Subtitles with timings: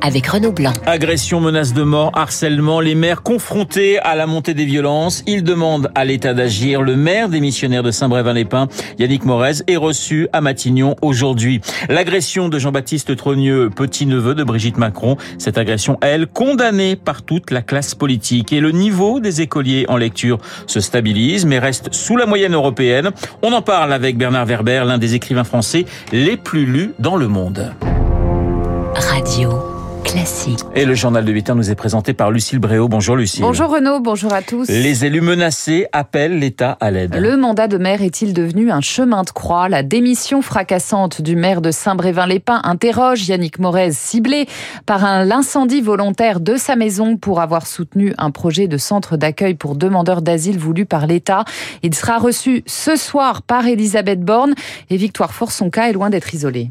[0.00, 0.72] avec Renaud Blanc.
[0.86, 5.22] Agression, menace de mort, harcèlement, les maires confrontés à la montée des violences.
[5.26, 6.82] Ils demandent à l'État d'agir.
[6.82, 8.68] Le maire des missionnaires de Saint-Brévin-les-Pins,
[8.98, 11.60] Yannick Morez, est reçu à Matignon aujourd'hui.
[11.88, 15.16] L'agression de Jean-Baptiste Trogneux, petit-neveu de Brigitte Macron.
[15.38, 18.52] Cette agression, elle, condamnée par toute la classe politique.
[18.52, 23.10] Et le niveau des écoliers en lecture se stabilise, mais reste sous la moyenne européenne.
[23.42, 27.28] On en parle avec Bernard Werber, l'un des écrivains français les plus lus dans le
[27.28, 27.72] monde.
[28.94, 29.77] Radio.
[30.08, 30.60] Classique.
[30.74, 32.88] Et le journal de 8 heures nous est présenté par Lucille Bréau.
[32.88, 33.42] Bonjour Lucille.
[33.42, 34.66] Bonjour Renaud, bonjour à tous.
[34.66, 37.14] Les élus menacés appellent l'État à l'aide.
[37.14, 39.68] Le mandat de maire est-il devenu un chemin de croix?
[39.68, 44.46] La démission fracassante du maire de Saint-Brévin-les-Pins interroge Yannick Morez, ciblé
[44.86, 49.56] par un incendie volontaire de sa maison pour avoir soutenu un projet de centre d'accueil
[49.56, 51.44] pour demandeurs d'asile voulu par l'État.
[51.82, 54.54] Il sera reçu ce soir par Elisabeth Borne
[54.88, 56.70] et Victoire Fort, son cas est loin d'être isolé.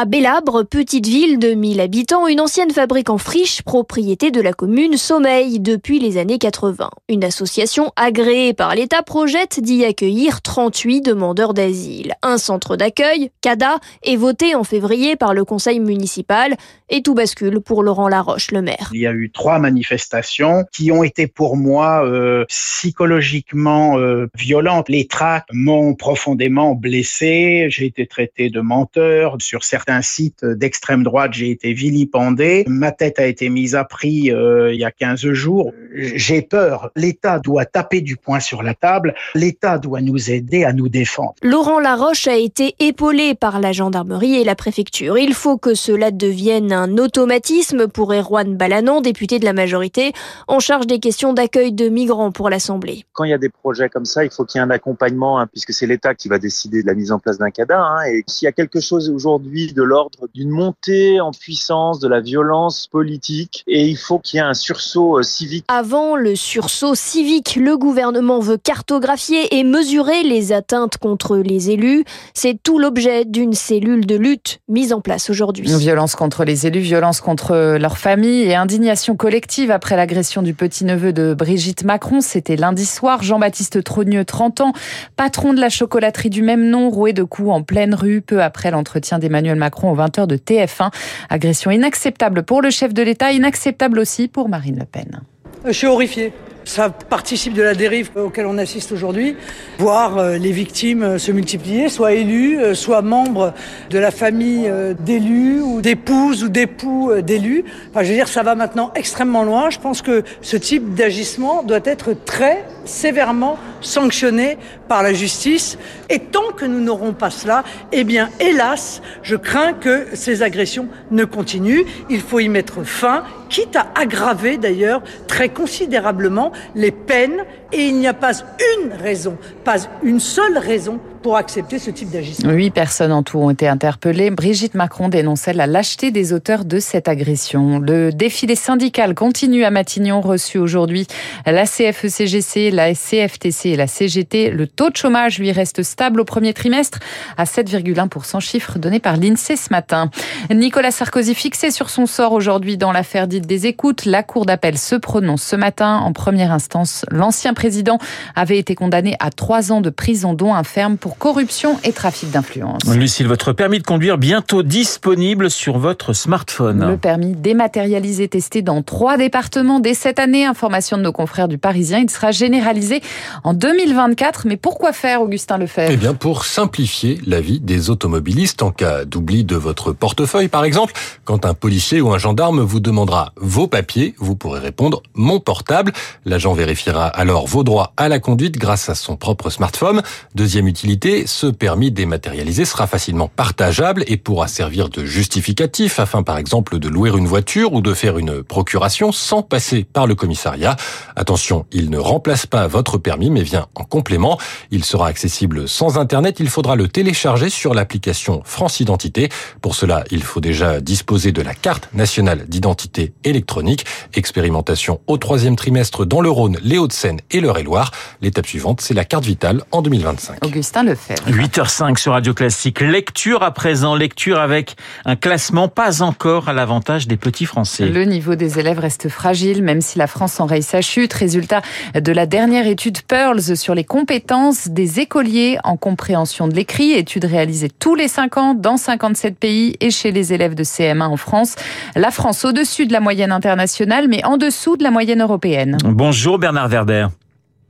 [0.00, 4.52] À Bélabre, petite ville de 1000 habitants, une ancienne fabrique en friche, propriété de la
[4.52, 6.88] commune, sommeille depuis les années 80.
[7.08, 12.14] Une association agréée par l'État projette d'y accueillir 38 demandeurs d'asile.
[12.22, 16.54] Un centre d'accueil, CADA, est voté en février par le conseil municipal
[16.90, 18.90] et tout bascule pour Laurent Laroche, le maire.
[18.94, 24.88] Il y a eu trois manifestations qui ont été pour moi euh, psychologiquement euh, violentes.
[24.88, 27.66] Les tracts m'ont profondément blessé.
[27.68, 31.32] J'ai été traité de menteur sur certains sites d'extrême droite.
[31.34, 32.64] J'ai été vilipendé.
[32.66, 35.72] Ma tête a été mise à prix euh, il y a 15 jours.
[35.94, 36.90] J'ai peur.
[36.96, 39.14] L'État doit taper du poing sur la table.
[39.34, 41.34] L'État doit nous aider à nous défendre.
[41.42, 45.18] Laurent Laroche a été épaulé par la gendarmerie et la préfecture.
[45.18, 50.12] Il faut que cela devienne un automatisme pour Erwan Balanon, député de la majorité,
[50.46, 53.04] en charge des questions d'accueil de migrants pour l'Assemblée.
[53.12, 55.38] Quand il y a des projets comme ça, il faut qu'il y ait un accompagnement,
[55.38, 57.80] hein, puisque c'est l'État qui va décider de la mise en place d'un CADA.
[57.80, 62.08] Hein, et s'il y a quelque chose aujourd'hui de l'ordre d'une montée en puissance de
[62.08, 65.64] la violence politique, et il faut qu'il y ait un sursaut euh, civique.
[65.68, 72.04] Avant le sursaut civique, le gouvernement veut cartographier et mesurer les atteintes contre les élus.
[72.34, 75.66] C'est tout l'objet d'une cellule de lutte mise en place aujourd'hui.
[75.76, 81.12] Violence contre les élus, violence contre leur famille et indignation collective après l'agression du petit-neveu
[81.12, 82.20] de Brigitte Macron.
[82.20, 83.22] C'était lundi soir.
[83.22, 84.72] Jean-Baptiste Trogneux, 30 ans,
[85.16, 88.70] patron de la chocolaterie du même nom, roué de coups en pleine rue, peu après
[88.70, 90.90] l'entretien d'Emmanuel Macron aux 20h de TF1.
[91.28, 95.20] Agression inacceptable pour le chef de l'État, inacceptable aussi pour Marine Le Pen.
[95.64, 96.32] Je suis horrifié.
[96.68, 99.36] Ça participe de la dérive auquel on assiste aujourd'hui,
[99.78, 103.54] voir euh, les victimes euh, se multiplier, soit élus, euh, soit membres
[103.88, 104.70] de la famille
[105.00, 107.64] d'élus ou d'épouses ou d'époux d'élus.
[107.88, 109.70] Enfin, je veux dire, ça va maintenant extrêmement loin.
[109.70, 114.58] Je pense que ce type d'agissement doit être très sévèrement sanctionné
[114.88, 115.78] par la justice.
[116.10, 120.88] Et tant que nous n'aurons pas cela, eh bien, hélas, je crains que ces agressions
[121.10, 121.84] ne continuent.
[122.10, 127.44] Il faut y mettre fin, quitte à aggraver d'ailleurs très considérablement les peines.
[127.72, 128.32] Et il n'y a pas
[128.76, 132.52] une raison, pas une seule raison pour accepter ce type d'agissement.
[132.52, 134.30] Huit personnes en tout ont été interpellées.
[134.30, 137.80] Brigitte Macron dénonçait la lâcheté des auteurs de cette agression.
[137.80, 141.06] Le défilé syndical continue à Matignon, reçu aujourd'hui
[141.44, 144.48] la CFECGC, la CFTC et la CGT.
[144.48, 146.98] Le taux de chômage, lui, reste stable au premier trimestre
[147.36, 150.10] à 7,1%, chiffre donné par l'INSEE ce matin.
[150.50, 154.06] Nicolas Sarkozy fixé sur son sort aujourd'hui dans l'affaire dite des écoutes.
[154.06, 155.98] La Cour d'appel se prononce ce matin.
[155.98, 157.98] En première instance, l'ancien président
[158.34, 162.30] avait été condamné à trois ans de prison, dont un ferme pour corruption et trafic
[162.30, 162.82] d'influence.
[162.86, 166.86] Lucille, votre permis de conduire bientôt disponible sur votre smartphone.
[166.88, 170.46] Le permis dématérialisé testé dans trois départements dès cette année.
[170.46, 171.98] Information de nos confrères du Parisien.
[171.98, 173.02] Il sera généralisé
[173.44, 174.46] en 2024.
[174.46, 175.90] Mais pourquoi faire, Augustin Lefebvre?
[175.92, 180.64] Eh bien, pour simplifier la vie des automobilistes en cas d'oubli de votre portefeuille, par
[180.64, 180.92] exemple.
[181.24, 185.92] Quand un policier ou un gendarme vous demandera vos papiers, vous pourrez répondre mon portable.
[186.24, 190.02] L'agent vérifiera alors vos droits à la conduite grâce à son propre smartphone.
[190.34, 196.38] Deuxième utilité ce permis dématérialisé sera facilement partageable et pourra servir de justificatif afin par
[196.38, 200.76] exemple de louer une voiture ou de faire une procuration sans passer par le commissariat.
[201.14, 204.38] Attention, il ne remplace pas votre permis mais vient en complément.
[204.70, 209.28] Il sera accessible sans internet, il faudra le télécharger sur l'application France Identité.
[209.60, 213.84] Pour cela, il faut déjà disposer de la carte nationale d'identité électronique.
[214.14, 217.92] Expérimentation au troisième trimestre dans le Rhône, les Hauts-de-Seine et l'Eure-et-Loire.
[218.20, 220.44] L'étape suivante, c'est la carte vitale en 2025.
[220.44, 221.22] Augustin Lefebvre.
[221.28, 222.80] 8h05 sur Radio Classique.
[222.80, 227.86] Lecture à présent, lecture avec un classement pas encore à l'avantage des petits Français.
[227.86, 231.12] Le niveau des élèves reste fragile, même si la France enraye sa chute.
[231.12, 231.60] Résultat
[231.94, 237.26] de la dernière étude Pearls sur les compétences des écoliers en compréhension de l'écrit, étude
[237.26, 241.16] réalisée tous les 5 ans dans 57 pays et chez les élèves de CM1 en
[241.16, 241.56] France.
[241.96, 245.76] La France au-dessus de la moyenne internationale, mais en dessous de la moyenne européenne.
[245.84, 247.08] Bonjour Bernard Werber.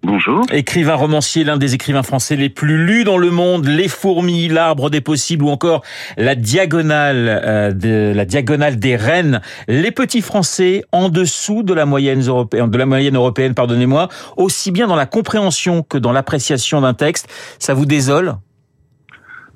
[0.04, 0.46] Bonjour.
[0.52, 4.90] Écrivain romancier, l'un des écrivains français les plus lus dans le monde, Les fourmis, L'arbre
[4.90, 5.84] des possibles ou encore
[6.16, 9.40] La diagonale euh, de la diagonale des reines.
[9.66, 14.70] Les petits français en dessous de la moyenne européenne, de la moyenne européenne, pardonnez-moi, aussi
[14.70, 17.28] bien dans la compréhension que dans l'appréciation d'un texte.
[17.58, 18.34] Ça vous désole?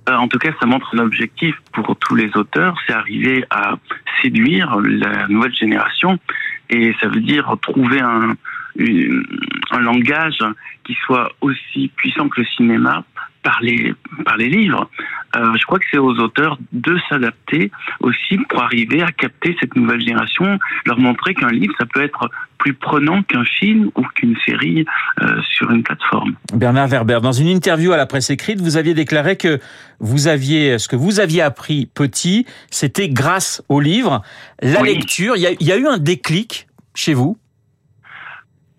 [0.08, 3.74] Euh, en tout cas, ça montre un objectif pour tous les auteurs, c'est arriver à
[4.20, 6.18] séduire la nouvelle génération,
[6.68, 8.34] et ça veut dire trouver un,
[8.78, 10.38] un langage
[10.84, 13.04] qui soit aussi puissant que le cinéma
[13.42, 13.92] par les,
[14.24, 14.88] par les livres.
[15.34, 17.70] Euh, je crois que c'est aux auteurs de s'adapter
[18.00, 22.30] aussi pour arriver à capter cette nouvelle génération, leur montrer qu'un livre, ça peut être
[22.58, 24.84] plus prenant qu'un film ou qu'une série
[25.20, 26.36] euh, sur une plateforme.
[26.54, 29.58] Bernard Werber, dans une interview à la presse écrite, vous aviez déclaré que
[30.00, 34.22] vous aviez, ce que vous aviez appris petit, c'était grâce au livre.
[34.60, 37.38] La lecture, il y, a, il y a eu un déclic chez vous?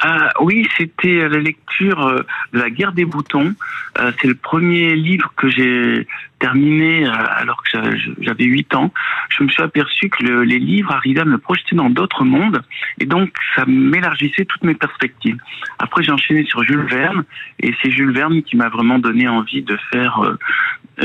[0.05, 3.53] Ah, oui, c'était la lecture euh, de La guerre des boutons.
[3.99, 6.05] Euh, c'est le premier livre que j'ai
[6.39, 7.79] terminé euh, alors que
[8.19, 8.91] j'avais 8 ans.
[9.29, 12.61] Je me suis aperçu que les livres arrivaient à me projeter dans d'autres mondes
[12.99, 15.37] et donc ça m'élargissait toutes mes perspectives.
[15.79, 17.23] Après, j'ai enchaîné sur Jules Verne
[17.61, 20.19] et c'est Jules Verne qui m'a vraiment donné envie de faire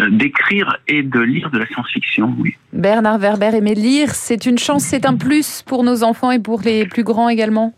[0.09, 2.57] d'écrire et de lire de la science-fiction, oui.
[2.73, 6.61] Bernard Werber aimait lire, c'est une chance, c'est un plus pour nos enfants et pour
[6.63, 7.75] les plus grands également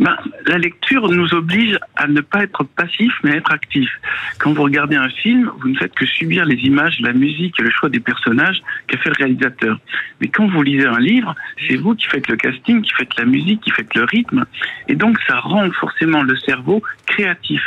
[0.00, 0.16] ben,
[0.46, 3.90] la lecture nous oblige à ne pas être passif, mais à être actif.
[4.38, 7.62] Quand vous regardez un film, vous ne faites que subir les images, la musique et
[7.62, 9.78] le choix des personnages qu'a fait le réalisateur.
[10.20, 11.34] Mais quand vous lisez un livre,
[11.66, 14.44] c'est vous qui faites le casting, qui faites la musique, qui faites le rythme.
[14.88, 17.62] Et donc, ça rend forcément le cerveau créatif.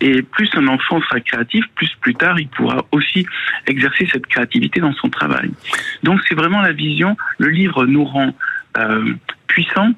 [0.00, 3.26] Et plus un enfant sera créatif, plus plus tard, il pourra aussi
[3.66, 5.50] exercer cette créativité dans son travail.
[6.02, 7.16] Donc, c'est vraiment la vision.
[7.38, 8.34] Le livre nous rend
[8.78, 9.14] euh,
[9.58, 9.90] puissant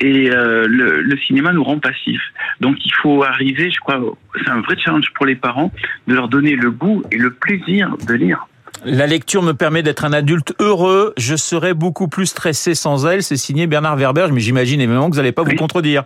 [0.00, 2.22] et euh, le, cinéma nous rend passifs.
[2.60, 4.00] Donc il faut arriver, je crois,
[4.42, 5.70] c'est un vrai challenge pour les parents
[6.06, 8.46] de leur donner le goût et le plaisir de lire.
[8.84, 11.12] La lecture me permet d'être un adulte heureux.
[11.16, 13.22] Je serais beaucoup plus stressé sans elle.
[13.22, 16.04] C'est signé Bernard Werber, mais j'imagine évidemment que vous n'allez pas vous contredire.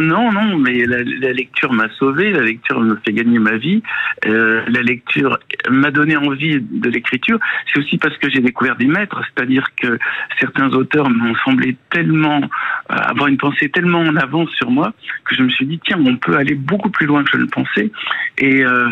[0.00, 3.82] Non, non, mais la, lecture m'a sauvé, la lecture me fait gagner ma vie,
[4.26, 5.38] euh, la lecture
[5.68, 7.38] m'a donné envie de l'écriture.
[7.66, 9.98] C'est aussi parce que j'ai découvert des maîtres, c'est-à-dire que
[10.38, 14.92] certains auteurs m'ont semblé tellement euh, avoir une pensée tellement en avance sur moi
[15.24, 17.46] que je me suis dit tiens, on peut aller beaucoup plus loin que je ne
[17.46, 17.90] pensais,
[18.38, 18.88] et euh,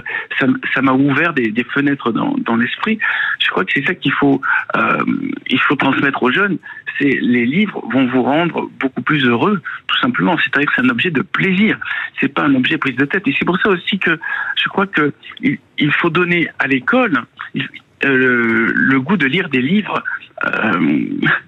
[0.75, 2.99] ça m'a ouvert des, fenêtres dans, dans l'esprit.
[3.41, 4.41] Je crois que c'est ça qu'il faut
[5.49, 6.59] il faut transmettre aux jeunes.
[6.99, 10.91] C'est les livres vont vous rendre beaucoup plus heureux, tout simplement c'est-à-dire que c'est un
[10.91, 11.79] objet de plaisir.
[12.21, 13.27] C'est pas un objet prise de tête.
[13.27, 14.19] Et c'est pour ça aussi que
[14.57, 17.25] je crois que il faut donner à l'école
[18.05, 20.05] euh, le, goût de lire des livres,
[20.45, 20.99] euh,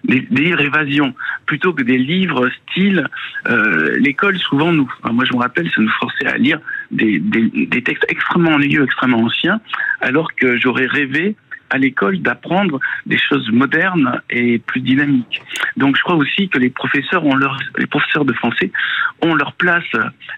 [0.02, 1.14] des, livres évasion,
[1.46, 3.06] plutôt que des livres style.
[3.48, 6.58] Euh, l'école, souvent, nous, moi je me rappelle, ça nous forçait à lire
[6.90, 9.60] des, des textes extrêmement ennuyeux, extrêmement anciens,
[10.00, 11.36] alors que j'aurais rêvé
[11.70, 15.42] à l'école d'apprendre des choses modernes et plus dynamiques.
[15.76, 18.70] Donc je crois aussi que les professeurs ont leur, les professeurs de français
[19.22, 19.84] ont leur place,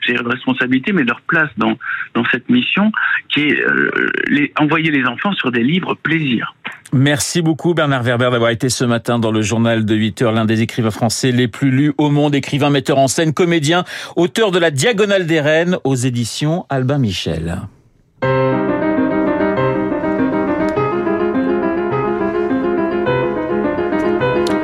[0.06, 1.76] j'ai une responsabilité, mais leur place dans
[2.14, 2.92] dans cette mission
[3.28, 3.90] qui est euh,
[4.28, 6.54] les, envoyer les enfants sur des livres plaisir.
[6.92, 10.44] Merci beaucoup Bernard Werber d'avoir été ce matin dans le journal de 8 heures, l'un
[10.44, 13.84] des écrivains français les plus lus au monde, écrivain, metteur en scène, comédien,
[14.16, 17.62] auteur de La Diagonale des Reines aux éditions Albin Michel.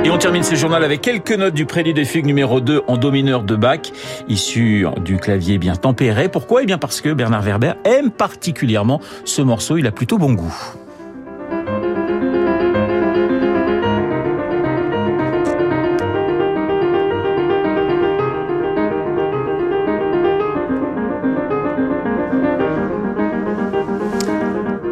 [0.09, 2.97] Et on termine ce journal avec quelques notes du prélude des fugues numéro 2 en
[2.97, 3.91] do mineur de Bach,
[4.27, 6.29] issu du clavier bien tempéré.
[6.29, 6.63] Pourquoi?
[6.63, 10.55] Eh bien parce que Bernard Werber aime particulièrement ce morceau, il a plutôt bon goût.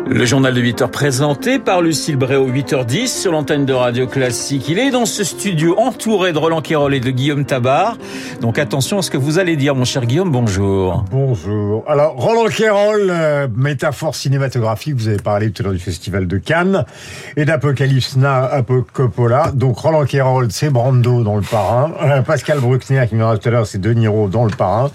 [0.10, 4.70] Le journal de 8h présenté par Lucille Bréau, 8h10 sur l'antenne de Radio Classique.
[4.70, 7.98] Il est dans ce studio entouré de Roland Quérol et de Guillaume Tabar.
[8.40, 11.04] Donc attention à ce que vous allez dire, mon cher Guillaume, bonjour.
[11.12, 11.84] Bonjour.
[11.88, 16.38] Alors, Roland Quérol, euh, métaphore cinématographique, vous avez parlé tout à l'heure du Festival de
[16.38, 16.86] Cannes
[17.36, 19.52] et d'Apocalypse Now, Coppola.
[19.54, 21.92] Donc, Roland Quérol, c'est Brando dans Le Parrain.
[22.02, 24.90] Euh, Pascal Bruckner, qui me tout à l'heure, c'est De Niro dans Le Parrain.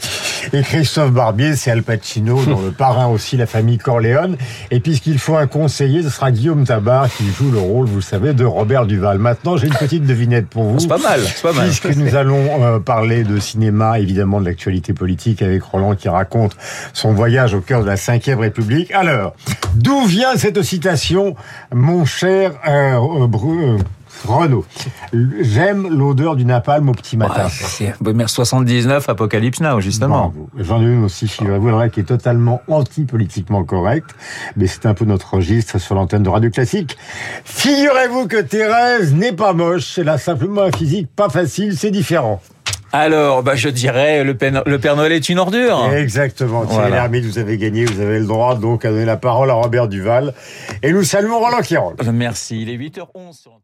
[0.53, 4.37] Et Christophe Barbier, c'est Al Pacino dans Le Parrain aussi, la famille Corleone.
[4.71, 7.97] Et puis, qu'il faut un conseiller, ce sera Guillaume Tabar qui joue le rôle, vous
[7.97, 9.19] le savez, de Robert Duval.
[9.19, 10.79] Maintenant, j'ai une petite devinette pour vous.
[10.79, 11.67] C'est pas mal, c'est pas mal.
[11.67, 16.57] Puisque nous allons euh, parler de cinéma, évidemment de l'actualité politique avec Roland qui raconte
[16.93, 18.93] son voyage au cœur de la Ve République.
[18.93, 19.35] Alors,
[19.75, 21.35] d'où vient cette citation,
[21.75, 23.79] mon cher euh, euh,
[24.25, 24.65] Renaud,
[25.41, 27.49] j'aime l'odeur du napalm au petit matin.
[27.49, 27.95] c'est
[28.27, 30.33] 79, Apocalypse Now, justement.
[30.57, 34.11] J'en ai une aussi, figurez-vous, qui est totalement anti-politiquement correct,
[34.57, 36.97] mais c'est un peu notre registre sur l'antenne de Radio Classique.
[37.45, 42.41] Figurez-vous que Thérèse n'est pas moche, elle a simplement un physique pas facile, c'est différent.
[42.95, 45.91] Alors, bah, je dirais, le Père, le Père Noël est une ordure.
[45.95, 46.67] Exactement.
[46.67, 47.09] Thierry voilà.
[47.09, 50.35] vous avez gagné, vous avez le droit donc à donner la parole à Robert Duval.
[50.83, 51.95] Et nous saluons Roland Quirol.
[52.13, 52.61] Merci.
[52.61, 53.63] Il est 8h11 sur